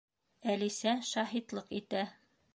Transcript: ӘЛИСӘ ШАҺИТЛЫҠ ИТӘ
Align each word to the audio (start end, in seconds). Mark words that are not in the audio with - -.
ӘЛИСӘ 0.53 0.95
ШАҺИТЛЫҠ 1.11 1.71
ИТӘ 1.83 2.05